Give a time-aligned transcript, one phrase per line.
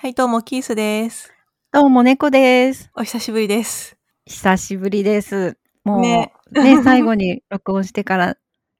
[0.00, 1.34] はい、どうも、キースです。
[1.72, 2.88] どうも、猫です。
[2.94, 3.96] お久しぶりです。
[4.26, 5.58] 久しぶりです。
[5.82, 8.36] もう、ねね、最後に録音してから、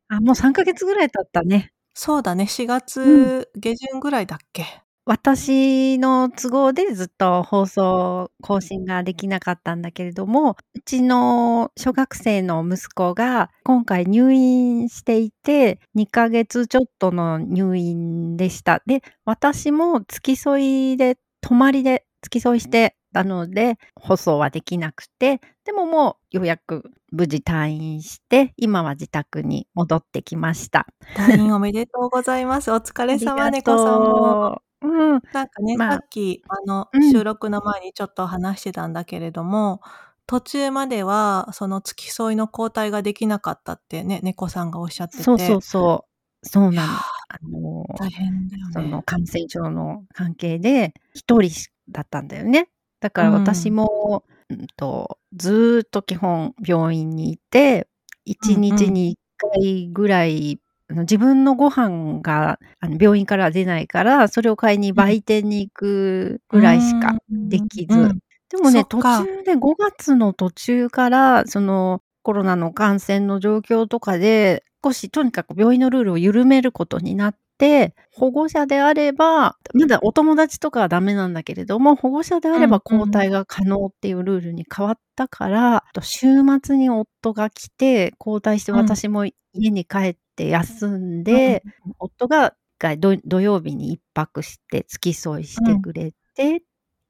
[0.08, 1.72] あ、もう3ヶ月ぐらい経ったね。
[1.92, 4.64] そうだね、4月下旬ぐらいだっけ？
[5.08, 18.82] 私の都合でずっと放送更新ができなかったんだけれども、うちの小学生の息子が今回入院していて、2ヶ月ちょっとの入院でした。
[18.84, 30.86] で、私も付き添いで、泊まりで付き添いしてたので、放送はできなくて、でももうようやく無事退院して、今は自宅に戻ってきました。
[31.16, 32.70] 退院おめでとうございます。
[32.70, 34.67] お疲れ様、猫さんも。
[34.80, 34.90] とう。
[34.90, 35.22] うん。
[35.32, 39.80] なんかね、まあさっき、あの、うん収録の前にちょっと話してたんだけれども、
[40.26, 45.22] 途中までは、その付き添いの交代ができなかったってね、猫さんがおっしゃってて。
[45.22, 46.46] そうそうそう。
[46.46, 46.92] そういやなの。
[46.98, 48.72] ーあの、大変だよね。
[48.72, 51.50] その感染症の関係で一人
[51.90, 52.68] だったんだよね。
[53.00, 57.88] だから私も、うんとずーっと基本病院にいて、
[58.24, 60.58] 一日に一回ぐらい、
[60.90, 67.98] 自分のご飯があの病院からは出ないから、それを買いに売店に行くぐらいしかできず。
[67.98, 68.18] うん。
[68.48, 77.38] でもね、途中で5月の途中から、そのコロナの感染の状況とかで、少しとにかく病院のルールを緩めることになって、
[78.12, 86.28] 保護者であれば、まだお友達とかはダメなんだけれども、保護者であればうんうん交代が可能っていうルールに変わったから、あと週
[86.62, 88.78] 末に夫が来て、交代してうん。
[88.78, 91.62] 私も家に帰って休んで、
[91.98, 96.60] 夫が一回土土曜日に一泊して付き添いしてくれて、っ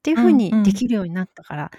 [0.03, 1.71] ていう風にできるようになったから、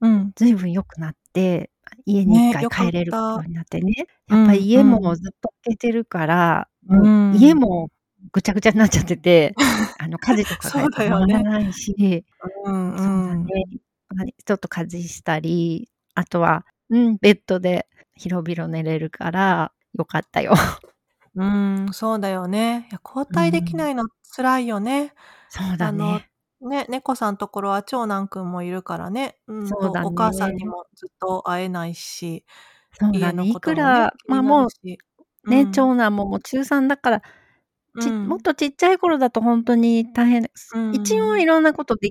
[0.00, 0.32] うん。
[0.36, 1.70] ずいぶん良くなって、
[2.06, 4.06] 家に一回帰れるようになってね。
[4.30, 4.90] うんやっぱり家うん。
[4.90, 7.32] もずっと開けてるから、うん。
[7.32, 7.90] もう家も
[8.32, 9.54] ぐちゃぐちゃになっちゃってて、
[9.98, 12.24] あの家事とかがよね回らないし、
[12.64, 13.64] うんそうだね。
[14.08, 20.54] まあちょっと家事したり、あとは、うん、ベッドで広々寝れるから、よかったよ。
[21.34, 22.88] うん、そうだよね。
[22.90, 25.12] いや、交代できないの辛いよね。
[25.48, 26.28] そうだね。
[26.60, 29.36] ね、猫さんところは長男くんもいるからね。
[29.46, 32.44] うんとそうだねお母さんにもずっと会えないし、
[32.92, 33.44] そうだね。
[33.44, 34.68] ねくら、まあもう
[35.48, 37.22] ね、うん長男ももう中3だから、
[37.98, 38.28] ちうん。
[38.28, 40.50] もっとちっちゃい頃だと本当に大変。
[40.74, 40.94] うん。
[40.94, 42.10] 一応いろんなことで、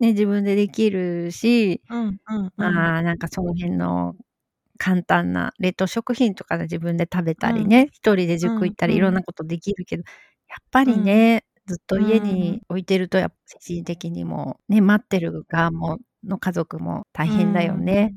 [0.00, 2.52] ね、自分でできるし、うんうんうん。
[2.56, 4.14] まあなんかその辺の
[4.78, 10.02] 簡単な冷凍食品とかで自分で食べたりね、一人で塾行ったりうんいろんなことできるけど、
[10.48, 18.14] やっぱりね、ずっと家に置いてるとやっぱ精神的にもね、待ってる側もの家族も大変だよね。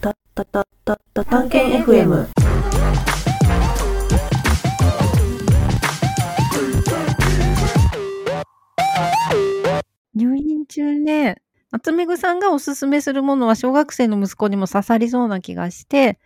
[0.00, 2.57] たたたたた探検 FM。
[10.18, 11.40] 入院中ね、
[11.70, 16.18] 夏目ぐさんがおすすめするものは小学生の息子にも刺さりそうな気がして、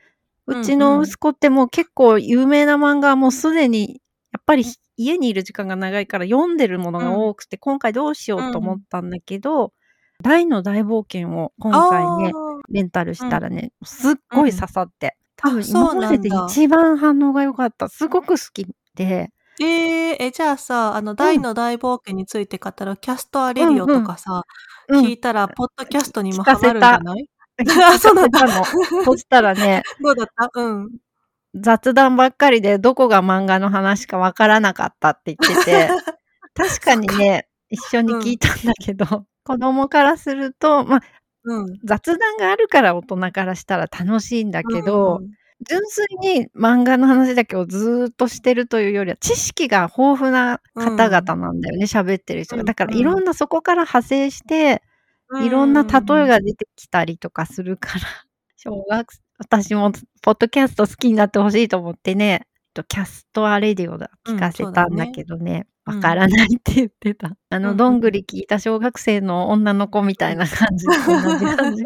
[0.47, 4.01] うちの息子ってもう結構有名な漫画はもうすでに、
[4.33, 4.65] やっぱり
[4.97, 9.75] 家にいる時間が長いから読んでるものが多くて、今回どうしようと思ったんだけど、
[10.23, 12.33] ダイの大冒険を今回ね、
[12.71, 17.89] レンタルしたらね、すっごい刺さって、多分今までで一番反応が良かった。
[17.89, 24.45] すごく好きで、えー、え、じゃあさ、あの、ダイの大冒険について語るキャストアレディオとかさ、
[24.89, 25.05] うん。
[25.05, 27.29] 聞いたら、ポッドキャストにも聞かせマるんじゃない？
[27.95, 28.41] あそうなんだ
[29.05, 30.51] そしたらね、 どうだった？
[30.55, 30.91] うん。
[31.55, 35.89] 雑談ばっかりでどこが漫画の話かわからなかったって言ってて、
[36.55, 41.01] 確かにね、一緒に聞いたんだけど、 子供からすると、まあ、
[41.45, 41.79] うん。
[41.85, 45.31] 雑談があるから大人からしたら楽しいんだけど、うん
[45.69, 52.65] 純粋に漫画の話だけをずーっとしてるというよりは、知識が豊富な方々なんだよね、喋ってる人が。
[52.65, 54.83] だからうんいろんなそこから派生して、
[55.43, 58.05] いろんな例えが出てきたりとかするから、
[58.57, 59.09] 小学
[59.39, 67.37] 私もポッドキャスト好きになってほしいと思ってね、えっとキャストアレディオだ聞かせたんだけどね、うんわからないって言ってた。
[67.51, 71.85] あの、うんどんぐり聞いた小学生の女の子みたいな感じと同じ感じ。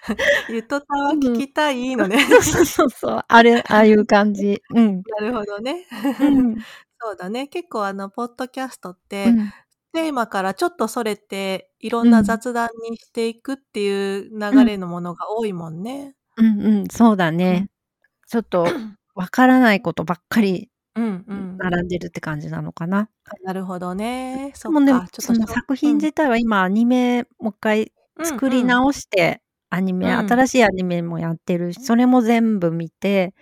[0.48, 2.18] ゆとたわ聞きたいのね。
[2.42, 3.24] そうそうそう。
[3.26, 4.62] あれ、ああいう感じ。
[4.74, 5.02] うん。
[5.20, 5.86] なるほどね。
[6.20, 6.56] うん。
[7.00, 7.48] そうだね。
[7.48, 9.52] 結構あの、ポッドキャストって、うん
[9.92, 16.14] テーマからちょっとそれて、いろんな雑談にしていくっていう流れのものが多いもんね。
[16.36, 17.68] うんうん、そうだね。
[18.28, 18.62] ちょっと、
[19.16, 21.56] わからないことばっかりうんうん。
[21.58, 23.08] 並んでるって感じなのかな。
[23.44, 24.52] なるほどね。
[24.54, 27.92] そでもねちょっと作品自体は今アニメもう一回
[28.22, 30.28] 作り直して、アニメ、うん。
[30.28, 33.34] 新しいアニメもやってるし、それも全部見て、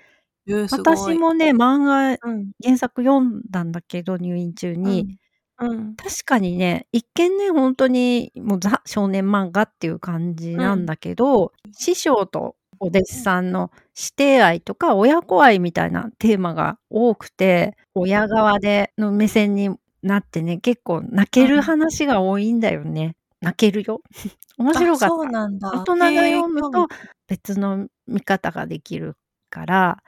[0.46, 0.96] うんうんすごい。
[0.96, 2.52] 私もね、漫画、うん。
[2.62, 5.18] 原作読んだんだけど、入院中に、
[5.60, 5.94] うん。
[5.96, 19.70] 確かにね、一見ね、ほんとにもうザ少年漫画っていう感じなんだけど、師匠とお弟子さんの師弟愛とか親子愛みたいなテーマが多くて、親側での目線に
[20.02, 23.16] なってね、結構泣ける話が多いんだよね。
[23.40, 24.02] 泣けるよ。
[24.58, 25.16] 面白かあ、った。
[25.16, 25.70] そうなんだ。
[25.72, 26.88] 大人が読むと
[27.28, 29.16] 別の見方ができる
[29.50, 30.02] から。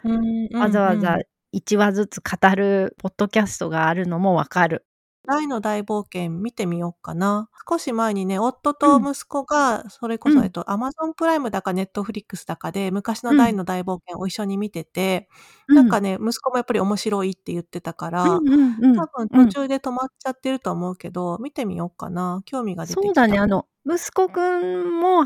[0.52, 1.18] わざわざ
[1.52, 4.84] 1話ずつ語るポッドキャストがあるのもわかる。
[5.30, 7.48] 大の大冒険見てみよっかな。
[7.68, 9.10] 少し前にね、夫とうん。
[9.12, 10.44] 息子がそれこそ、うん。
[10.44, 13.46] えっと、Amazon プライムだか Netflix だかで、昔のうん。
[13.46, 15.28] 大の大冒険を一緒に見てて、
[15.68, 15.76] うん。
[15.76, 19.04] なんかね、息子もやっぱり面白いって言ってたかうんら、うんうん。
[19.04, 19.54] 多分うん。
[19.54, 22.42] 途中で止まっちゃってると思うけど、見てみよっかな。
[22.46, 23.38] 興味が出てきそうだね、た。
[23.38, 25.24] あの、息子くんも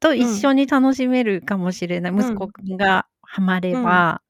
[0.00, 0.46] と一うん。
[0.46, 2.12] 緒に楽しめるかもしれない。
[2.14, 2.48] 息子うん。
[2.48, 3.82] くんがハマれうん。
[3.82, 4.22] ば。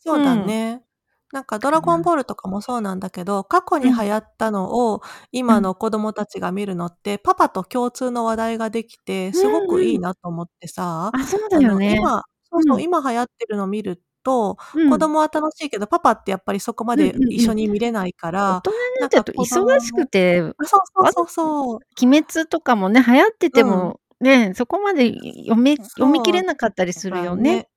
[0.00, 0.22] そううん。
[0.22, 0.84] だね。
[1.32, 1.70] なんかド。
[1.70, 3.90] ラゴンボールとかもそうなんだけど、過去うん。
[3.90, 5.02] に流行ったのを
[5.46, 5.58] うん。
[5.58, 11.96] 今の子供たちが見るのって、パパと共通の話題ができて、すごくいいなと思ってさ、あ、そうだよね。
[11.98, 12.82] 今そうそうう、ん。
[12.82, 14.88] 今流行ってるの見ると、うん。
[14.88, 17.54] 子供は楽しいけど、パパってやっぱりそこまで一緒うん。
[17.54, 21.80] に見れないか大ら、人になっちゃうと忙しくもて、あ、そうそうわそうそう。
[22.02, 23.92] 鬼滅とかもね、流行っててうん。
[23.92, 27.68] も、ね、そこまで読め読み切れなかったりするだよね。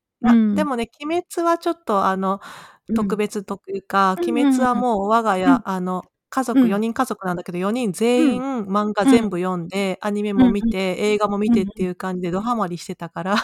[0.53, 2.43] でもね、鬼滅はちょっとあの、うん。
[2.93, 4.75] 特別というか、うん鬼滅は。
[4.75, 5.57] もう我がうん。
[5.57, 6.81] 家、あの、家う族4ん。
[6.81, 8.41] 人家族なんだけど、4人う全ん。
[8.57, 9.17] 員漫画うん。
[9.17, 10.33] 全部読んで、アニメ。
[10.33, 11.51] も見て、映画も見。
[11.51, 13.35] てっていう感じでドハマりしてたから、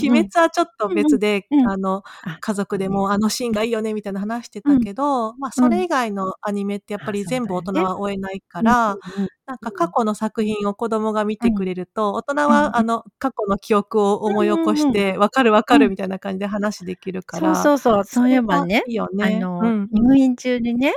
[0.00, 0.24] 鬼うん。
[0.24, 1.48] 滅はちょっとうん別で。
[1.62, 2.90] あの、あ、家族でね。
[2.90, 4.78] もあのシーンがいいよねみたいな話してたうん。
[4.78, 5.62] けど、ま、うん。
[5.62, 7.72] それ以外のアニメってやっぱあ、り全部大人。
[7.82, 9.28] は追えないから、うん。
[9.46, 9.88] なんかうん。
[9.88, 11.66] 過去の作品を子供が見てくうん。
[11.66, 12.48] れると、大人。
[12.48, 14.74] はあの、過去の記憶をうん思い起こ。
[14.76, 15.80] して、わかるわかうん。
[15.80, 18.04] るみたいな感じで話できるかそうら、そうそう。
[18.04, 19.48] そそういえばね、いいよあね。
[19.60, 20.10] うの、んうん。
[20.10, 20.94] 入院中にね、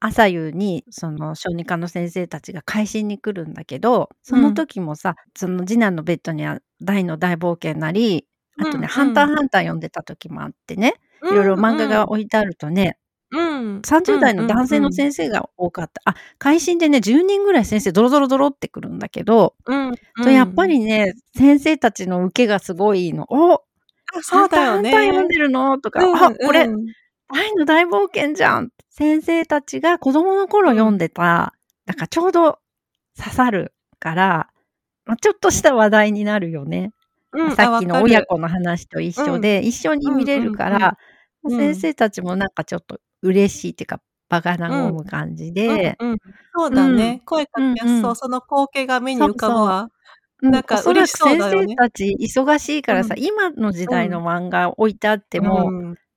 [0.00, 4.54] 朝夕にその小児科の先生たちが回診に来るんだけど、そうのん。
[4.54, 8.26] 時もさ、その次男のベッドには大の大冒険なり、
[8.58, 9.30] あとね、うんハンターうん。
[9.36, 12.04] ハンター読んでた時もあってね、う色々漫画んうん。
[12.04, 12.96] が置いてあるとね、
[13.32, 13.86] うん。
[14.06, 14.94] う30ん代のうん男性のうん。
[14.94, 16.02] 先生が多かった。
[16.06, 19.92] あ、回診でね、10人ぐらい先生ドロドロドロって来るんだけど、うん
[20.22, 20.68] とやっぱうん。
[20.68, 23.26] りね、先生たちの受けがすごいいいの。
[23.30, 23.64] 「お、
[24.12, 25.28] あ、そうだよハンターハンター読んね。
[25.28, 26.70] でるの？」とか、うん「あ、これ、
[27.30, 27.40] うん。
[27.40, 30.80] 大の大冒険じゃん」先生たちが子供の頃うん。
[30.80, 31.54] 読んでた、
[31.86, 32.58] なんかちょうど
[33.18, 34.50] 刺さるから、
[35.06, 36.92] ま、ちょっとした話題になるよね。
[37.44, 38.00] ま、うん、さっきの。
[38.00, 39.26] 親子の話と一うん。
[39.30, 40.58] 緒で、一緒にうん見れるうんうん。
[40.58, 40.98] から、
[41.42, 41.82] ま、先うん。
[41.82, 44.86] 生たちもなんかちょっと嬉しいっていうか、場がうん。
[44.86, 46.18] 和む感じうんでうん。
[46.54, 46.80] そううん。
[46.80, 47.22] だね。
[47.26, 48.12] 声かうんけやすそう。
[48.12, 48.16] うん。
[48.16, 49.62] その光景が目に浮かぶ。
[49.64, 49.90] わ。
[50.42, 51.76] うん、なんかおそら嬉しく先生そうだよね。
[51.76, 53.18] たち忙しいからさ、うん。
[53.18, 54.04] 今の時うん。
[54.04, 55.96] 代の漫画置いてあってうも、ん。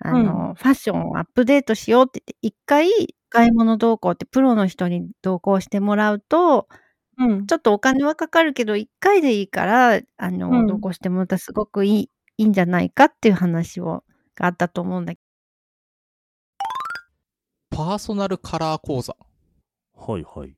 [0.00, 0.26] あうん。
[0.26, 2.90] の、ファッションをアップデートしようって言って、一回
[3.28, 6.68] 買い物同行ってプロの人に同行してもらうと、
[7.18, 7.46] うん。
[7.46, 10.80] ちょっとお金はかかるけど、一回でいいから、あうの、同ん。
[10.80, 15.14] 行してもらったらすごくいいいいんじゃないかっていう話をがあったと思うんだ
[17.70, 19.16] パーソナルカラー講座
[19.94, 20.54] はいはい。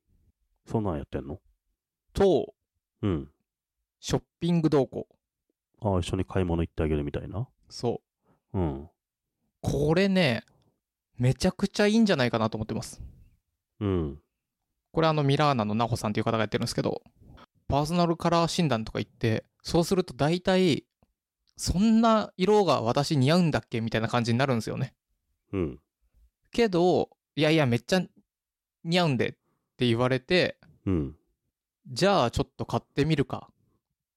[0.67, 1.39] そんなんやってんの？
[2.13, 2.53] と
[3.03, 3.31] うん。
[4.01, 5.07] ショッピング同行。
[5.81, 7.49] ああ、一緒に買い物行ってあげるみたいな？
[7.69, 8.01] そ
[8.53, 8.59] う。
[8.59, 8.91] うん。
[9.61, 10.45] これね、
[11.17, 13.01] めちゃくちゃいいんじゃないかなと思ってます。
[13.81, 14.19] うん。
[14.93, 17.03] これあのミラーナのナホさんっていう方がやってるんですけど、
[17.69, 20.85] パーソナルカラー診断とか言って、そうすると大体、
[21.57, 24.95] そんな色が私似合うんだっけみたいな感じになるんですよね。
[25.53, 25.81] うん。
[26.53, 28.03] けど、いやいや、めっちゃ
[28.85, 29.33] 似合うんでっ
[29.77, 31.17] て言われて、うん。
[31.87, 33.51] じゃあちょっと買ってみるか。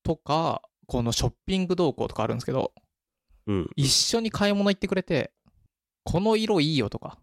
[0.03, 2.73] とか、このショッピング動向とかあるんですけど、
[3.47, 3.69] うん。
[3.75, 5.31] 一緒に買い物行ってくれて、
[6.03, 7.19] この色いいよとか、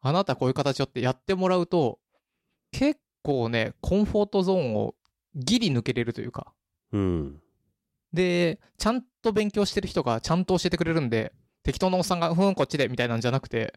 [0.00, 1.98] あなたこういう形よってやってもらうと、
[2.72, 4.94] 結構ね、コンフォートゾーンを
[5.34, 6.52] ギリ抜けれるというか、
[6.92, 7.40] うん。
[8.12, 11.32] で、ちゃんと勉強してる人がちゃんと教えてくれるんで、
[11.62, 13.74] 適当なおっさんが、ふん、こっちで、みたいなんじゃなくて、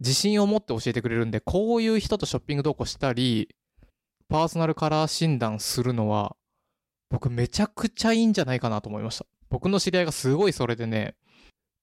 [0.00, 3.48] 自信を持って教えてくれるんで、こういう人とショッピング同行したり、
[4.28, 6.36] パーソナルカラー診断するのは、
[7.10, 9.26] 僕めちゃくちゃいいんじゃないかなと思いました。
[9.48, 11.16] 僕の知り合いがすごいそれでね、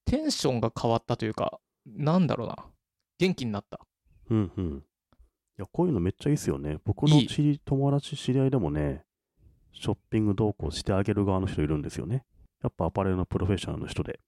[0.06, 2.56] テンションが変わったというか、なんだろうな、
[3.18, 3.80] 元気になった。
[4.30, 4.52] うん。
[4.56, 4.84] うん。
[5.58, 6.78] や、こういうのめっちゃいいっすよね。
[6.84, 9.06] 僕のいい知り友達、知り合いでもね、
[9.72, 12.26] ショッピング同行してあげる側の人いるんですよね。
[12.62, 14.14] やっぱアパレルのプロフェッショナルの人で。
[14.14, 14.22] やっ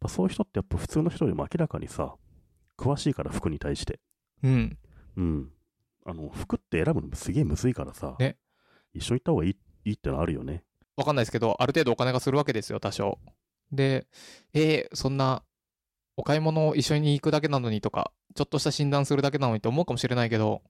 [0.00, 2.14] ぱそういう人ってやっぱ普通の人よりも明らかにさ、
[2.76, 4.00] 詳しいから服に対して。
[4.42, 4.78] うん。
[5.16, 5.50] うん。
[6.04, 8.36] あの、服って選ぶのすげえむずいからさ、ね
[8.94, 10.64] 一緒に行った方がいいいいってのはあるよね。
[10.96, 13.18] わかんないですけど、ある程度お金がするわけですよ、多少。
[13.72, 14.06] で、
[14.54, 15.42] えーそんな、
[16.16, 20.62] お買い物を一緒に行くだけなのにとか、ちょっとした診断するだけなのにと思うかもしれないけど、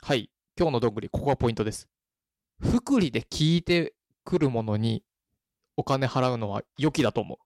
[0.00, 1.88] はい、今日のどんぐり、ここがポイントです。
[2.60, 5.02] 福利で聞いてくるものに
[5.76, 7.38] お金払うのは良きだと思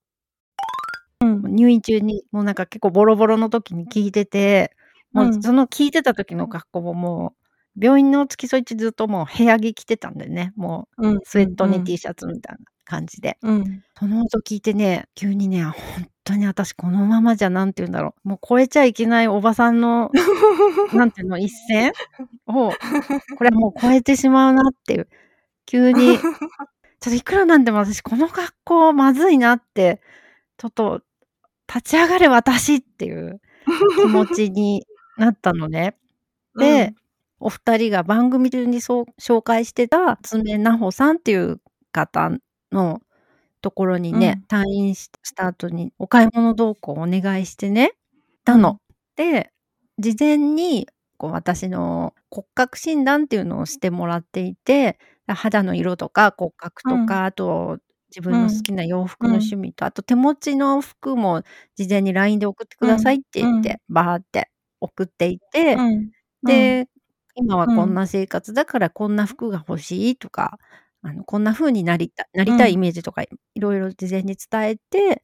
[1.20, 1.26] う。
[1.26, 1.54] うん。
[1.54, 4.74] 入院中に、もうなんか結構ボロボロの時に聞いてて、
[5.12, 7.41] もううんその聞いてた時の格好ももう、
[7.80, 11.16] 病院の付き添い中ずっともう部屋着着てたんでね、もうん。
[11.16, 13.38] うスウェットにうん T シャツみたいな感じで。
[13.42, 13.82] うん。
[13.98, 15.74] その音聞いてね、急にね、本
[16.24, 18.28] 当に私このままじゃなんて言うんだろう。
[18.28, 20.10] もう超えちゃいけないおばさんの、
[20.92, 21.92] なんていうの、一線
[22.46, 22.70] を、
[23.38, 25.08] これはもう超えてしまうなっていう。
[25.66, 26.18] 急に、
[27.00, 30.00] ちょっといくらなんでも私この格好まずいなって、
[30.58, 31.02] ちょっと
[31.68, 33.40] 立ち上がれ私っていう
[33.96, 34.86] 気持ちに
[35.18, 35.96] なったのね。
[36.58, 36.94] で、
[37.42, 41.60] お二人が番組中にそう紹介してた爪奈穂さんっていう
[41.92, 42.30] 方
[42.70, 43.00] の
[43.60, 47.92] ところにね、退院しした後にお買い物同行をお願いしてね、
[48.44, 48.78] たの。
[49.16, 49.50] で、
[49.98, 57.10] 事前にこう私の骨格診断っていうのをしてもらっていて、肌の色とか骨格とか、うん。
[57.26, 57.78] あと
[58.10, 61.42] 自分の好きな洋服の趣味と、あと手持ちの服も
[61.76, 64.48] 事前に LINE で送ってくださいって言って、バーって
[64.80, 66.10] 送っていて、うん、
[66.44, 66.88] で、
[67.36, 70.58] 今はこんな生活だからこんな服が欲しいとか、
[71.02, 75.22] あのこんな風になりたなりたいイメージとかいろいろ事前に伝えて、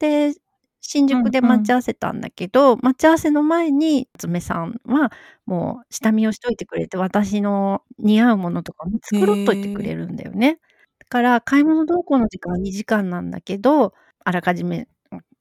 [0.00, 0.34] で、
[0.82, 5.12] 新宿で待ち合わせたんだけど、待ち合わせの前に、爪さんは
[5.46, 10.60] もう下見をしといてくれて、私の似合うものとかも繕っといてくれるんだよね。
[11.00, 14.88] だから買い物同行の時間は2時間なんだけど、あらかじめ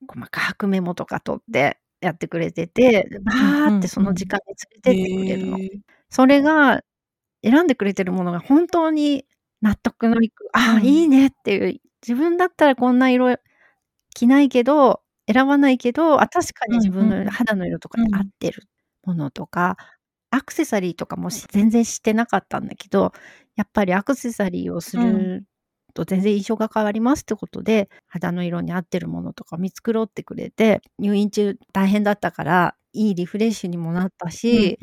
[0.08, 5.60] 細かくメモとか取ってやってくれてて、バーってその時間に連れてってくれるの。
[6.12, 6.82] それが
[7.44, 9.26] 選んでくれてるものが本当に
[9.62, 10.86] 納得のいく、ああ、うん。
[10.86, 13.36] いいねっていう、自分だったらこんな色
[14.16, 15.02] 着ないけど、
[15.32, 18.64] 選ばないけど、あ、確かに自分の肌の色とかに合ってる
[19.06, 19.78] ものとか、
[20.32, 23.14] アクセサリーとかもし全然してなかったんだけど、
[23.56, 25.46] やっぱりアクセサリーをする
[25.94, 34.80] と全然印象が変わりますってことで、肌の色に合ってるものとか見繕ってくれて、入院中大変だったから、いいリフレッシュにもなったし、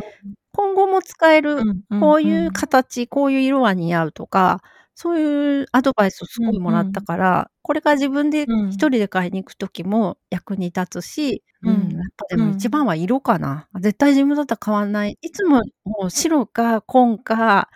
[0.57, 1.59] 今後も使える
[2.01, 4.63] こういう形、こういう色は似合うとか、
[4.95, 8.69] そういうアドバイスをすごいもらったから、これから自分でうん。
[8.71, 13.69] 一人で買いに行く時も役に立つし、ううんん、やっぱでも一番は色かな。
[13.81, 15.19] 絶対自分だったら変わんない。
[15.21, 17.69] いつももう白か紺か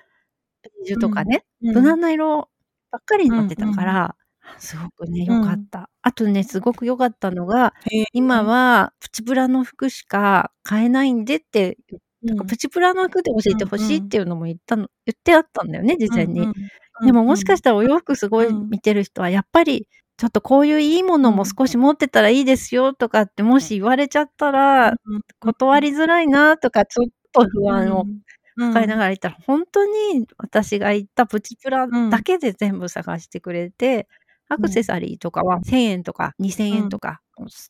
[0.62, 2.50] ベージュとかね、無難な色
[2.92, 4.16] ばっかりになってたから、
[4.58, 5.90] すごくね、良かった。
[6.02, 7.74] あとね、すごく良かったのが、
[8.14, 11.78] 今はプチプラの服しか買えないんでって、
[12.22, 16.48] なんかプチプラの服で教えてほしいっていうのも言ったの、言ってあったんだよね、事前に。
[17.04, 19.86] でももしかしたらお洋服すごい見てる人は、やっぱり、
[20.18, 24.94] ちょっとこういういいものも少し持ってたらいいですよとかってもし言われちゃったら、
[25.40, 28.04] 断りづらいなとか、ちょっと不安を
[28.58, 34.08] 抱えながら言ったら、本当に私が言ったプチプラだけで全部探してくれて、
[34.48, 37.20] アクセサリーとかは1000円とか2000円とか、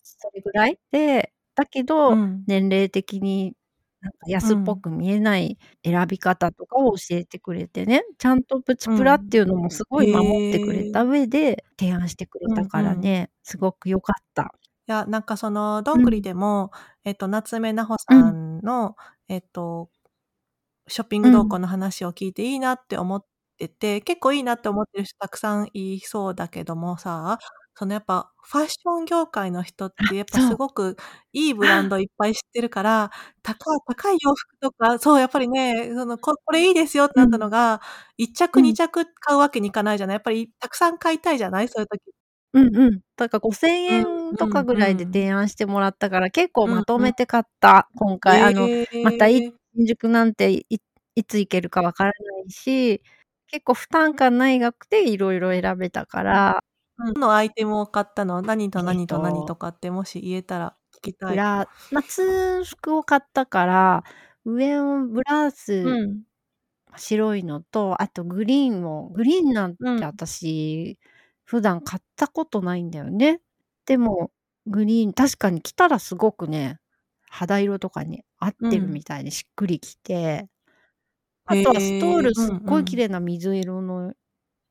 [0.02, 2.16] それぐらいで、だけど、
[2.49, 3.54] 年齢的に
[4.00, 14.54] なんか安っぽく見えない選び方とかを教えてくれてね、ちゃんとプチプラっていうのもすごい守ってくれた上で提案してくれたからね、すごく良かった。
[14.88, 16.71] いや、なんかその、どんぐりでも、
[17.04, 18.97] えっと、夏目奈穂さんの、
[19.28, 19.90] えっと、
[20.88, 23.25] ショッピング動向の話を聞いていいなって思っ
[23.59, 27.38] てて、結構いいなって思ってる人たくさんいそうだけどもさ、
[27.75, 30.97] そのやっぱファッション業界の人ってやっぱすごく
[31.33, 33.11] いいブランドいっぱい知ってるから、
[33.43, 37.81] 高い、高い洋服とか、そうやっぱりね、そのここれいいですよってなったのが、
[38.19, 40.17] 1着2着買うわけにいかないじゃない。
[40.17, 41.69] やっぱりたくさん買いたいじゃない？
[41.69, 42.03] そういう時。
[42.53, 43.00] うんうん。
[43.17, 48.43] だから5000円とかぐらいで提案してもらったから、結構まとめて買った、今回。
[48.43, 48.69] あの、
[49.05, 49.41] またい
[49.77, 50.67] 新宿なんてい
[51.17, 53.03] いつ行けるかわからないし、
[53.49, 56.62] 結構負担感ない額でいろいろ選べたから。
[57.07, 58.42] うん、どのアイテムを買ったの？
[58.42, 61.28] 何と何と何とかってもし言えたら聞きたい。
[61.28, 64.04] ブラ、夏服を買ったから、
[64.45, 66.25] 上をブラウス、うん。
[66.97, 70.99] 白いのと、あとグリーンを、グリーンなんて私、
[71.45, 73.42] 普段買ったことないんだよね。
[73.87, 74.33] でも、
[74.66, 76.80] グリーン、確かに着たらすごくね、
[77.28, 78.92] 肌色とかに合ってるうん。
[78.92, 80.49] みたいでしっくりきて、
[81.47, 82.99] あとはストールうんすっごい綺うん。
[82.99, 84.14] 麗な水色の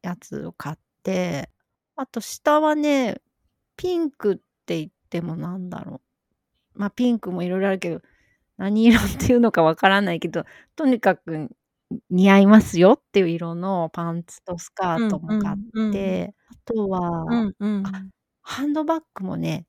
[0.04, 1.50] やつを買って、
[2.02, 3.22] あと下はね、
[3.78, 6.02] ピンクって言ってもなんだろ
[6.76, 6.80] う。
[6.80, 8.02] まあ、ピンクもいろいろあるけど、
[8.58, 10.46] 何色っていうのかわからないけど、
[10.78, 11.52] とにかく、ん
[12.12, 15.92] 似合いますよっていう色のパンツとスカートうんうも買っんうん。
[15.92, 16.90] て、あと
[17.28, 17.92] うは、んうん。
[17.94, 18.04] あ、
[18.44, 19.68] ハンドバッグもね、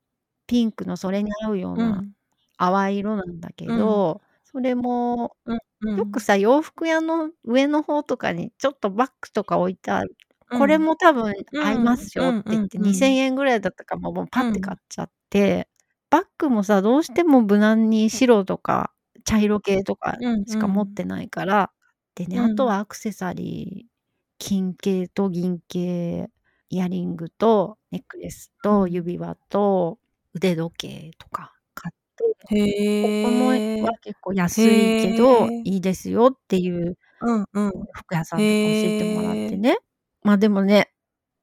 [0.48, 1.80] ピンクのそれに合うようう。
[1.80, 2.14] なん
[2.58, 3.74] 淡い色なんだけうん。
[3.74, 5.96] ど、それも、うんうん。
[5.96, 10.16] よくさ、洋服屋の上の方とかにちょっとバッグとか置いてある。
[10.52, 10.80] これうん。
[10.80, 13.16] も多分うん合いますうよって言って、んうんう2000ん。
[13.16, 14.42] 円ぐらいだったから、もうパうん。
[14.42, 15.68] ッて買っちゃって、
[16.10, 18.92] バッグもさ、どうしても無難に白とか
[19.24, 20.74] 茶色系とかうんしかうん。
[20.74, 21.72] 持ってないから、
[22.16, 22.40] でね、うん。
[22.40, 23.90] あとはアクセサリー、
[24.38, 26.30] 金系と銀系、
[26.70, 28.88] イヤリングとネックレスうとん。
[28.88, 29.98] 指輪と
[30.34, 32.24] 腕時計とか買って、
[33.00, 33.46] ここも。
[33.80, 35.48] は結構安いけど。
[35.64, 36.96] いいですよっていう。
[37.94, 39.38] 服屋さんとか教えてもらっ。
[39.44, 39.78] てね。
[40.22, 40.92] ま、でもね、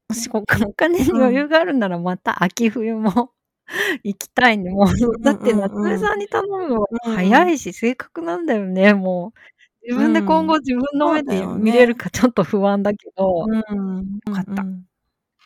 [0.10, 1.22] もしおお金にうん。
[1.22, 3.34] 余裕があるならまた秋冬も
[4.04, 4.72] 行きたいね。
[4.72, 5.64] もう、うんだってうんうん。
[5.64, 6.88] 夏目さんに頼むの。
[7.04, 9.40] 早いし、正確なんだよね、もう。
[9.88, 10.60] 自う分で今後ん。
[10.60, 11.98] 自分の目で見れるね。
[11.98, 13.60] かちょっと不安だけど、うん。
[14.26, 14.68] うよかった。
[14.68, 14.88] ん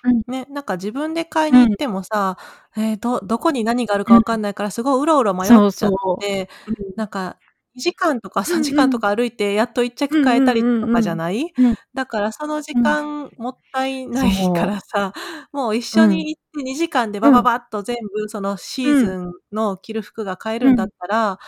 [0.03, 0.13] うん。
[0.13, 0.23] うん。
[0.27, 1.61] ね、なんか自分で買いうん。
[1.61, 2.38] に行ってもさ、
[2.77, 4.21] ええ、どどこに何があるかうん。
[4.21, 5.93] わかんないから、すごいうろうろ迷っちゃっ。
[6.19, 6.75] て、うん。
[6.95, 7.39] なんか
[7.75, 8.73] 2時間とかう3時。
[8.73, 10.89] 間とか歩いてやっと1着うん買えたりうんと。
[10.89, 11.53] かじゃない？
[11.57, 11.75] うん。
[11.93, 13.01] だからその時うん。
[13.01, 14.65] 間もったいないか。
[14.65, 15.13] らさ、
[15.53, 16.01] もう一うん。
[16.01, 17.31] 緒に行って2時間でうん。
[17.31, 19.13] バババッと全部そのシーうん。
[19.13, 20.91] ズンの着る服が買えうるんだっん。
[20.99, 21.39] たら、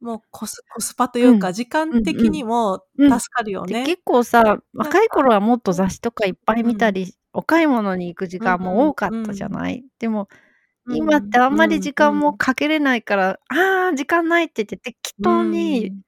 [0.00, 1.52] もうコスコスパといううか、ん。
[1.52, 2.84] 時間うん的にも。
[3.08, 3.94] 助かるよで、ね。
[3.96, 5.90] 結構さ、若いか頃はもっとうん。
[5.90, 6.72] 雑誌とかいっぱいうん。
[6.72, 9.50] 見たり、お買い物に行く時うん間も多かっうたじゃん。
[9.50, 9.84] ない？
[9.98, 10.34] でも、う
[10.88, 12.34] 今ってんあんまりうんう時間もん。
[12.34, 16.02] かけれないから、ああ、時間ないって言って適う当にん。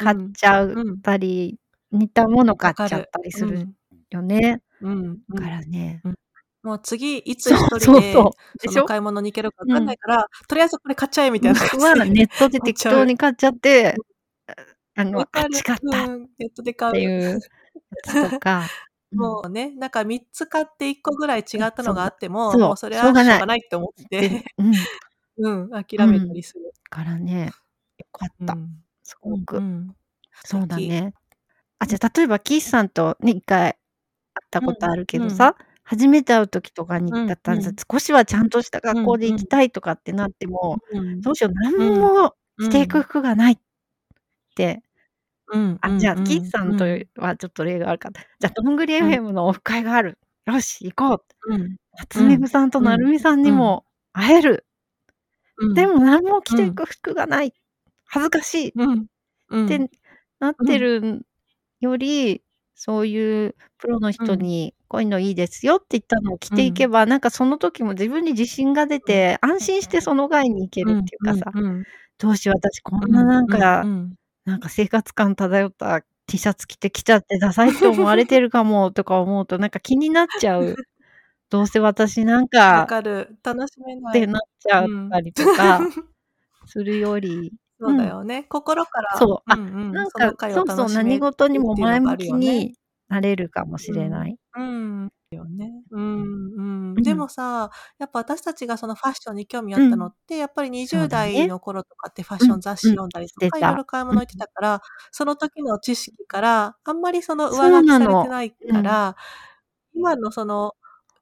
[0.00, 0.34] う買っん。
[0.34, 1.02] ちゃっうん。
[1.02, 1.58] たり、
[1.92, 2.72] 似たもの買。
[2.72, 3.74] っちゃったりするうん。
[4.10, 4.62] よね。
[4.80, 5.50] うんうかん。
[5.50, 6.00] らね。
[6.04, 6.14] うん。
[6.62, 8.32] もう次いつそう1人で？
[8.58, 9.78] その買い物に行けるかわうん。
[9.78, 13.04] かんないから、とりあえずこれ買っちゃえみたいもな感じでットで適当。
[13.04, 14.02] に買っちゃって、
[14.96, 15.40] ああの、あ。
[15.42, 16.94] 違ったっうん、ネットで買う。
[16.94, 17.40] ていう
[17.94, 18.72] やつとか。
[19.18, 19.36] うん。
[19.36, 22.08] もうね、なんか3つ買って1個ぐらい違うん、ったのがあ。
[22.08, 23.24] っても、もそう、それはしょうがない。
[23.24, 24.88] しょうがないって思っでて、うん。
[25.38, 26.34] うん、う諦めたん。
[26.34, 26.72] りする。
[26.90, 27.46] からね、
[27.98, 28.36] よかった。
[28.48, 28.84] うん。
[29.04, 29.64] すごく。
[30.44, 30.82] そうだ敵。
[30.82, 31.14] ね。
[31.80, 33.78] あ、じゃ、例えばキースさんとね、1回会
[34.46, 35.24] ったうんことあるけうん。
[35.24, 37.76] どさ、初めて会う時とかにうんだったらさ、うん。
[37.92, 39.36] 少しはちゃんとしたうん格好でうん。
[39.36, 41.20] 行きたいとかってなっても、うん。
[41.22, 42.12] どうしよう、なんうん。
[42.12, 43.04] も着ていくうん。
[43.04, 43.58] 服がないっ
[44.56, 44.82] て。
[45.48, 47.06] あ、うんうんじゃあ、キースうんさんとうん。
[47.16, 48.20] はちょっと例があるから。
[48.40, 49.16] じゃ、どんぐりうん。
[49.20, 50.18] FM のオフ会がある。
[50.46, 51.54] よし、行こう。
[51.54, 51.76] うん。
[51.98, 52.28] 夏うん。
[52.28, 52.84] 目ぐさんとうん。
[52.84, 53.56] なるみさんにうん。
[53.58, 54.66] も会える。
[55.58, 55.74] うん。
[55.74, 56.56] でも何も着うん。
[56.56, 57.52] ていく服がない。
[58.06, 58.74] 恥ずかしい。
[58.74, 59.06] うん。
[59.50, 59.90] うってん。
[60.40, 60.66] なっうん。
[60.66, 61.22] てるん
[61.80, 62.42] より、
[62.74, 64.28] そういうプロのうん。
[64.28, 66.56] 人にこういうのいいですよって言ったのを着うん。
[66.56, 69.12] ていけば、なんかその時も自分に自信が出うん。
[69.12, 71.86] て、安心してその街に行けるっていうかさ、うん。
[72.18, 74.16] どうし私こうんななんうんか、うん。
[74.46, 80.80] なんか生活感漂った T シャツ着てきちゃってダサいって思われてるかもとか思うと、なんか気になっちゃう。
[81.50, 83.38] どうせ私なんわかかる。
[83.42, 84.20] 楽しめない。
[84.20, 85.10] ってなっちゃっうん。
[85.10, 85.88] たりとか
[86.66, 88.08] するよりそううだん。
[88.08, 88.44] よね。
[88.44, 89.58] 心から、そう、あ、
[89.92, 92.16] なんか、そうそう、何事にっも前向。
[92.18, 92.74] きに
[93.08, 94.00] なれるかもしうん。
[94.00, 94.38] れない。
[94.56, 94.62] う
[95.06, 95.10] ん。
[95.36, 95.72] よね。
[95.90, 97.02] うんうん。
[97.02, 97.18] でうん。
[97.18, 99.84] もさ、やっぱ私たちがそのファッションに興味あうん。
[99.84, 101.42] ったのって、やっぱりそう20だね。
[101.42, 102.96] 代の頃とかってファッうん、ション雑誌うん。
[102.96, 103.76] 読んだりとか、いろいた。
[103.76, 104.16] ろ買いうん。
[104.16, 108.82] 物行ってたから、その時の知識から、あんまりその上書きされてないうん。
[108.82, 109.16] から、
[109.94, 110.74] 今のその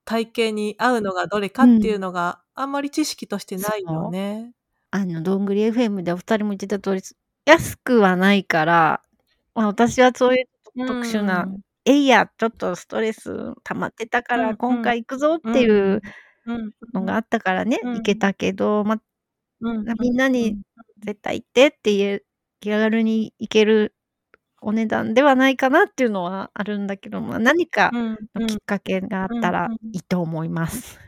[0.05, 1.66] 体型に合うのがどれかう。
[1.66, 4.05] っていうんのが、あんまり知識としてないよ。
[4.05, 4.55] ね。
[4.92, 9.03] あの、どんぐり FM でお二人も言ってた通り、す安くはないから、
[9.55, 10.46] ま、私はそういう
[10.77, 11.61] う特殊な、ん。
[11.87, 14.92] えいや、ちょっとストレス溜まってたからうん今うん。
[14.92, 15.53] 回行くぞっうん。
[15.53, 16.01] ていう
[16.47, 16.73] うんうん。
[16.94, 17.94] のがあったからね、うん。
[17.94, 19.03] 行けたけど、ま、
[19.61, 20.85] うんなみんなにうんうん。
[21.01, 22.25] 絶対行ってって言え
[22.61, 23.97] 気軽に行ける
[24.62, 28.18] お値段ではないかなっていうのはあるんだけど、ま、何かうんうん。
[28.35, 29.94] のきっかけがあうんったらうん。
[29.94, 31.01] いいと思います。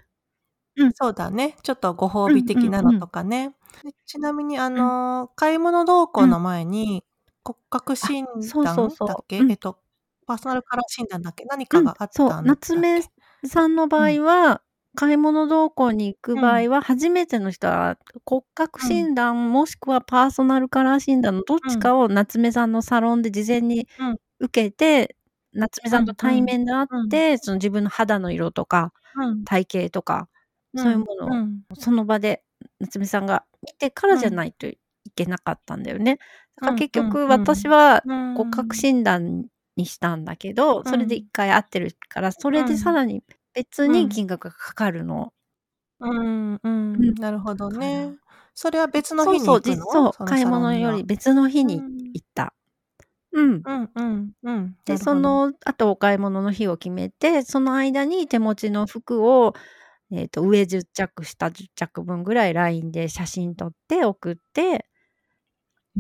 [0.79, 0.93] うん。
[0.95, 1.57] そうだね。
[1.63, 2.67] ちょっとご褒美うんうんうん。
[2.67, 3.55] 的なのとかね。
[3.83, 4.91] で、ちなみにあうん。
[4.91, 6.27] の、買い物同うん。
[6.27, 7.05] 行の前に、
[7.45, 9.39] 骨格あ、診そうそう断だっそけ？
[9.39, 9.45] う。
[9.45, 9.53] うん。
[9.53, 9.81] えっと、
[10.27, 11.45] パーソナルカラー診断だっけ？
[11.47, 13.11] 何うん、かがあったんだっ夏目け？
[13.45, 14.19] さんの場うん。
[14.19, 14.63] 合は、
[14.95, 16.41] 買い物同行に行くうん。
[16.41, 19.07] 場合は、初めての人は骨格うん。
[19.07, 21.77] 診断もしくはパーソナルカラー診断のどっうん。
[21.77, 24.19] ちかを夏目さんのサロンで事前にうん。
[24.41, 25.17] 受けて、
[25.53, 26.31] 夏目うさんとんうん。
[26.31, 27.11] 対面で会っうん。
[27.11, 29.47] て、その自分の肌の色とかうん。
[29.47, 30.29] 体型とか、
[30.75, 30.83] うん。
[30.83, 31.63] そういうものをうん。
[31.75, 32.43] その場で
[32.81, 34.37] 夏目さんが見てからじゃうん。
[34.37, 34.79] ないとい
[35.17, 36.17] けなかったんだよね。
[36.57, 37.67] だからうん結局うんうん。
[37.67, 38.77] 私はう骨格ん。
[38.77, 40.97] 診断にしたんだけど、うん。
[40.97, 42.93] それで1回合ってるから、そうれでさん。
[42.93, 43.23] らに
[43.55, 43.97] 別うん。
[43.97, 45.33] に金額がかかるの。
[46.01, 47.13] うんううん。
[47.13, 47.15] ん。
[47.15, 48.19] なるほどね。
[48.55, 50.47] それは別の日にそうそう、買い。
[50.47, 52.15] 物より別の日うにん。
[52.15, 52.55] 行った。
[53.33, 53.65] うん。
[53.65, 54.77] うんうんうん。
[54.87, 54.97] で。
[54.99, 59.55] その後お買い物の日を決めて、その間に手持ちの服を、
[60.13, 64.87] えっと、上10着、下10着分ぐらい LINE で写真撮って送って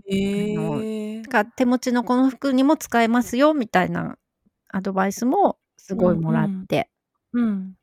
[0.04, 1.28] へえ。
[1.30, 4.18] か手持ちのこの服にも使えますよみたいな
[4.68, 6.66] アドバイスもすうんごいもらっうん。
[6.68, 6.90] て。
[7.32, 7.75] うん。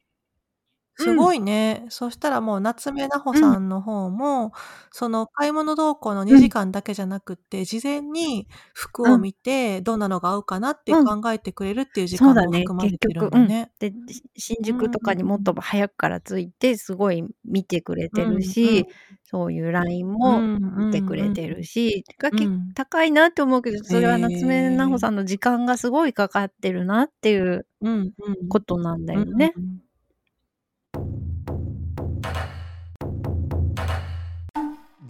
[0.97, 1.05] うん。
[1.05, 1.85] すごいね。
[1.89, 3.53] そしたらもう夏目奈穂うん。
[3.53, 4.51] さんの方も、
[4.91, 6.53] その買い物同行の2時うん。
[6.63, 9.23] 間だけじゃなくって、事前に服をうん。
[9.23, 11.13] 見て、どんなのが合うかなってうん。
[11.13, 13.39] 考えてくれるっていう時間もそうだね、結含まれてる局、うん。
[13.39, 13.71] んだね。
[13.79, 15.59] で、し新う宿とかにもっとん。
[15.59, 18.37] 早くから着いて、すごい見てくれてうんうん。
[18.37, 18.87] るし、
[19.23, 22.75] そういう LINE うもんう見てくれんてるし、がけうん。
[22.75, 24.89] 高いなって思うけど、それは夏目奈へえ。
[24.89, 28.49] 穂さんの時間がすごいかかってるなっていううんうん。
[28.49, 29.57] ことなんだうんよね。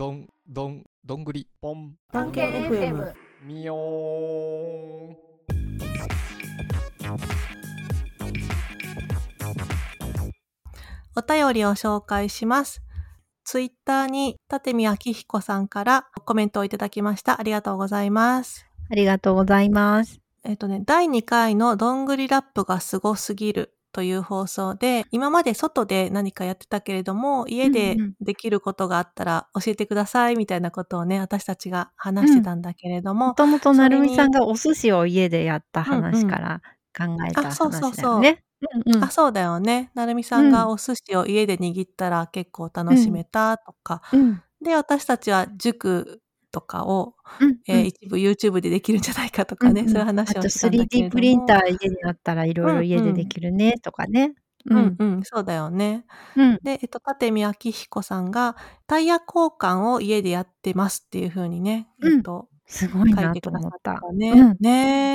[0.04, 1.94] どん、どん、どんぐり、ぽん。
[2.12, 3.13] 番犬 FM。
[3.46, 5.18] みよーん。
[11.16, 12.82] お便りを紹介します。
[13.46, 17.39] ツイッターに立見明彦さんからコメントをいただきました。
[17.39, 18.66] ありがとうございます。
[18.92, 20.20] ありがとうございます。
[20.44, 28.13] えっとね、第2回のどんぐりラップがすごすぎるという放送で、今まで外で何かやってたけれども、うん家でうん。
[28.21, 32.27] できることがあったら教えてくださいみたいなことをね、私たちがうん。
[32.27, 36.23] 話してたんだけれども、もともとなるみさんがお寿司を家でやったうんうん。
[36.23, 36.62] 話から
[36.97, 38.32] 考えあ、たそうそう話だよそう。
[38.32, 38.43] ね。
[38.88, 39.12] うんうあ、ん。
[39.12, 39.91] そうだよね。
[39.95, 40.43] なるみさうん。
[40.43, 43.12] んがお寿司を家で握ったら結構う楽しん。
[43.12, 44.01] めたとか。
[44.12, 44.43] うん。
[44.62, 46.22] で、私たちは塾
[46.54, 47.88] とかを、うんうえーん。
[47.88, 50.10] 一部 YouTube でできるんじゃないかとかね、そういううんうん。
[50.26, 51.60] あと話をしてたんだけ 3D れどプリンタも。
[51.60, 52.86] ー家にあったらいろういろんうん。
[52.86, 54.36] 家でできるねとかね。
[54.66, 55.00] ううんん。
[55.00, 56.06] うん、そうだよね。
[56.36, 56.60] うん。
[56.63, 58.56] で、えっと、立見明彦さんが、
[58.88, 62.20] タイヤ交換を家でやってますっていう風にね、えうん。
[62.20, 64.06] っと、すごいなと思った。
[64.13, 64.46] ね。
[64.54, 64.58] ん。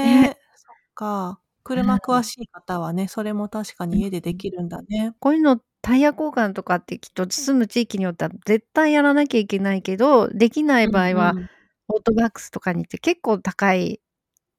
[0.04, 0.30] ねね。
[0.30, 1.40] え、そっか。
[1.74, 2.24] う車詳ん。
[2.24, 4.42] しい方はね、それも確かうんに家ででうん。
[4.42, 5.14] きるんだね。
[5.20, 11.48] こういうのタイヤ交換とかってきっと住む地域によっては絶対やらなきゃいけないけど、できなうい場合はんうん。
[11.88, 14.00] オートバックスとかに行って結構高い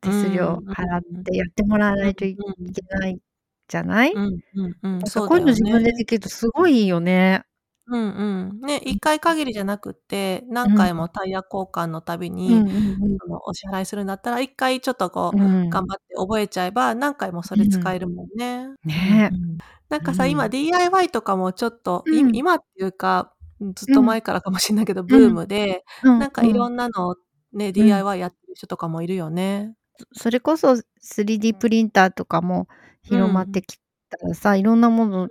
[0.01, 1.25] 手数うん料払っうん。
[1.25, 2.69] てやってもらわうんないというん。
[2.69, 3.19] いけない
[3.67, 4.11] じゃない？
[4.13, 5.47] うんうんうん、なんかそうこういうの。
[5.47, 7.43] 自分でできるとすごいいいよね。
[7.87, 8.11] うん
[8.49, 8.61] うん。
[8.61, 8.99] ね、うん。
[8.99, 10.71] 1回限りじゃなくって、うん。
[10.71, 13.19] 何回もタイヤ交換のたびうんに、うんうん。
[13.21, 15.69] その、お支払いするんだったら、1回ちょっとこうう、ん。
[15.69, 17.67] 頑張って覚えちゃえば、何回もそうれん。
[17.67, 18.67] 使えるもんね。
[19.07, 19.61] うんねうん。
[19.89, 20.03] なんえ。
[20.03, 20.49] かさ、今うん。
[20.49, 22.31] DIY とかもちょっと、いうん。
[22.31, 23.99] 今っていうか、うん、ずっうん。
[23.99, 25.31] と前からかもしんないけど、ブーうん。
[25.31, 26.69] ムで、うんなんかいろうん。
[26.69, 27.15] んなの
[27.53, 27.91] ね、うん。
[27.91, 29.73] DIY やってる人とかもいるよね。
[29.97, 32.67] そそれこそ 3D プリンターとかも
[33.07, 33.61] う広まってん。
[33.61, 33.77] き
[34.09, 35.27] たらさ、いろんなもの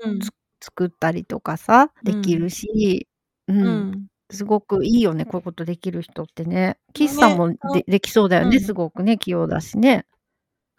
[0.63, 2.13] 作ったりとかさ、うん。
[2.13, 3.09] できるし、
[3.49, 3.53] う。
[3.63, 4.09] うんん。
[4.31, 6.79] すごくいいよね、こういうことできる人ってね。
[6.95, 8.61] 岸さんね、もそでできそうだよね、うん。
[8.61, 10.07] すごくね、器用だしね。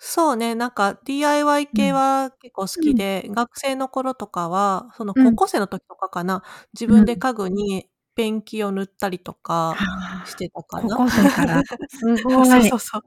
[0.02, 1.94] そうね、なんか DIY 系うん。
[1.94, 2.94] は結構好うん。
[2.94, 5.34] きで、学生の頃とかは、そのうん。
[5.34, 6.42] 高校生の時とかかな、
[6.74, 7.02] 自うん。
[7.02, 9.86] 分で家具にペンキを塗ったりとかああ、
[10.24, 10.88] してたかな。
[10.88, 11.64] 高校生から。
[11.88, 12.70] す そごい。
[12.70, 13.02] うそうそう。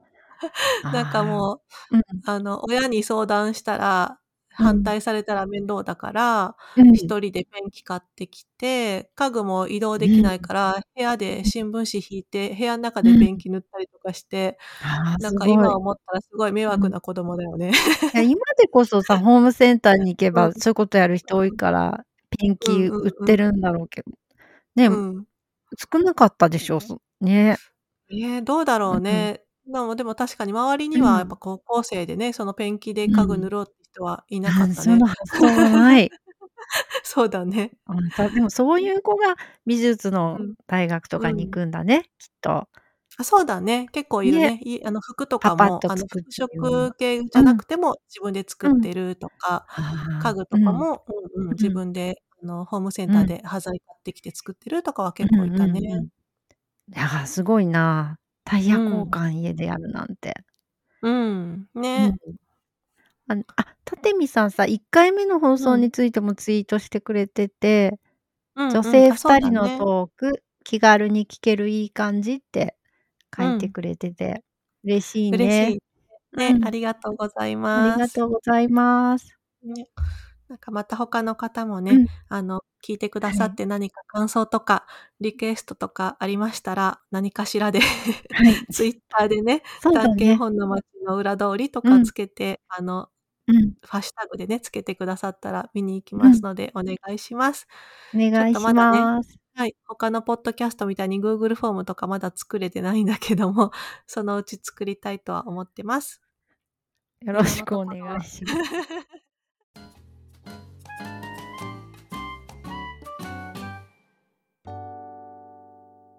[0.91, 1.25] なんかああ。
[1.25, 1.55] も
[1.91, 2.23] うん。
[2.25, 4.19] う、あの、親に相談したら、うん。
[4.53, 6.93] 反対されたら面倒だから、うん。
[6.93, 10.23] 一人でペンキ買ってきて、家具も移動できうん。
[10.23, 13.39] ないから、部屋で新聞紙引いて、部屋ん中うでペンん。
[13.39, 15.33] キ塗ったりとかして、ああ、なん。
[15.33, 16.83] か今思ったらすごい迷うん。
[16.83, 17.71] 惑な子供だよね。
[18.15, 20.47] いや、今でこそさ、 ホームセンターに行けうん。
[20.47, 22.99] ば、そういうことやる人多いから、ペンうキんうんうん。
[23.01, 24.11] 売ってるんだろうけど。
[24.75, 25.27] ね、うん。
[25.93, 27.59] 少なかったでしょ、そね。
[28.11, 28.99] ええ、どうだろうん。
[28.99, 29.43] うね。
[29.65, 31.37] でもでも確かに周りうにはやっぱん。
[31.37, 33.13] 高校生でね、そのペンキでうん。
[33.13, 34.85] 家具塗ろうって人はいなかったね。
[34.85, 36.13] その発想がない。
[37.03, 37.71] そうだね。
[38.33, 40.53] でもそういう子が美術うのん。
[40.67, 41.27] 大学とうん。
[41.27, 42.67] かに行くんだね、きっと。
[43.17, 43.87] あ、そうだね。
[43.91, 44.41] 結構いるね。
[44.41, 44.59] ね。
[44.63, 46.23] いあの服とかも、あの服。
[46.35, 47.39] 飾系じうん。
[47.39, 48.81] ゃなくても自分で作っうん。
[48.81, 49.85] てるとか、ああ、
[50.17, 50.59] 家具とうん。
[50.59, 51.79] かも、うんうん、自うん。
[51.79, 53.13] 分であのホームセンうん。
[53.13, 55.73] ターで端材買ってきて作ってるとかはう結構いたね。
[55.73, 56.03] んうんうん。
[56.95, 58.19] いや、すごいな。
[58.45, 59.23] タイうヤ交ん。
[59.31, 60.35] 換家でやるなんて。
[61.01, 62.13] うん、うん。
[62.13, 62.17] ね。
[63.27, 65.67] あの、あ、立見さんさ、1回目の放うん。
[65.67, 67.99] 送についてもツイートしてくれてて、
[68.69, 69.71] 女うんうん、性あ、そう2人の。
[69.77, 72.77] トーク、気軽に聞けるいい感じって
[73.37, 73.43] うん。
[73.43, 74.43] 書いてくれてて、
[74.83, 75.77] 嬉しい嬉しね。
[75.77, 75.83] い。
[76.37, 76.71] ね、あうん。
[76.71, 77.99] りがとうございあります。
[77.99, 79.37] がとうございます。
[79.61, 79.87] ね。
[80.49, 82.07] なんかまた他の方もね、うん。
[82.29, 83.39] あの、聞いてくだはい。
[83.39, 84.85] さって何か感想とか、
[85.21, 87.79] リクエストとかありましたら、何かしらで
[88.31, 88.63] はい。
[88.71, 90.39] ツイッターでね、探検ね。
[90.39, 92.09] 本の街の裏通りとかうん。
[92.09, 93.09] つけて、あの、
[93.47, 93.73] うん。
[93.83, 96.29] ハッシュタグでね、つけてくださったら見に行きうん。
[96.29, 97.67] ますので、お願いします。
[98.13, 99.37] おちょっ願いしとまだねます。
[99.55, 103.71] はい、他のポッドキャストみたいに Google フォームとかまだ作れてないんだけども、
[104.07, 106.21] そのうち作りたいとは思ってます。
[107.21, 108.45] よろしくお願いします。